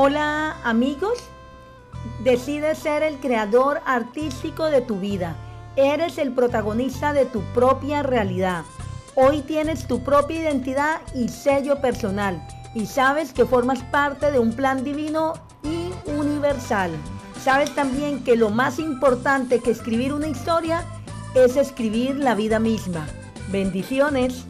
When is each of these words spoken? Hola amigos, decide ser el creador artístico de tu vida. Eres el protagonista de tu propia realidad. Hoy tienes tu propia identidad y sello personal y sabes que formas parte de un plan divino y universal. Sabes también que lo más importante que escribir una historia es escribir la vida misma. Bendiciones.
Hola 0.00 0.54
amigos, 0.62 1.18
decide 2.22 2.76
ser 2.76 3.02
el 3.02 3.18
creador 3.18 3.80
artístico 3.84 4.66
de 4.66 4.80
tu 4.80 5.00
vida. 5.00 5.34
Eres 5.74 6.18
el 6.18 6.30
protagonista 6.30 7.12
de 7.12 7.24
tu 7.24 7.40
propia 7.52 8.04
realidad. 8.04 8.62
Hoy 9.16 9.42
tienes 9.42 9.88
tu 9.88 10.04
propia 10.04 10.38
identidad 10.38 11.00
y 11.16 11.28
sello 11.28 11.80
personal 11.80 12.40
y 12.76 12.86
sabes 12.86 13.32
que 13.32 13.44
formas 13.44 13.82
parte 13.90 14.30
de 14.30 14.38
un 14.38 14.52
plan 14.52 14.84
divino 14.84 15.32
y 15.64 15.90
universal. 16.12 16.92
Sabes 17.42 17.74
también 17.74 18.22
que 18.22 18.36
lo 18.36 18.50
más 18.50 18.78
importante 18.78 19.58
que 19.58 19.72
escribir 19.72 20.12
una 20.12 20.28
historia 20.28 20.84
es 21.34 21.56
escribir 21.56 22.14
la 22.14 22.36
vida 22.36 22.60
misma. 22.60 23.04
Bendiciones. 23.50 24.46